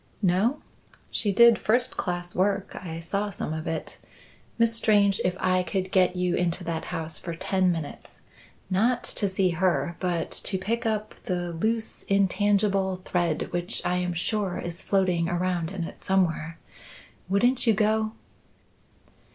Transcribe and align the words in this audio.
"No? 0.23 0.63
She 1.11 1.31
did 1.31 1.59
first 1.59 1.95
class 1.95 2.33
work. 2.33 2.75
I 2.83 2.99
saw 2.99 3.29
some 3.29 3.53
of 3.53 3.67
it. 3.67 3.99
Miss 4.57 4.75
Strange, 4.75 5.21
if 5.23 5.37
I 5.39 5.61
could 5.61 5.91
get 5.91 6.15
you 6.15 6.33
into 6.35 6.63
that 6.63 6.85
house 6.85 7.19
for 7.19 7.35
ten 7.35 7.71
minutes 7.71 8.19
not 8.67 9.03
to 9.03 9.29
see 9.29 9.51
her 9.51 9.97
but 9.99 10.31
to 10.31 10.57
pick 10.57 10.87
up 10.87 11.13
the 11.25 11.53
loose 11.53 12.01
intangible 12.07 13.03
thread 13.05 13.51
which 13.51 13.79
I 13.85 13.97
am 13.97 14.13
sure 14.13 14.57
is 14.57 14.81
floating 14.81 15.29
around 15.29 15.69
in 15.71 15.83
it 15.83 16.01
somewhere 16.03 16.57
wouldn't 17.29 17.67
you 17.67 17.75
go?" 17.75 18.13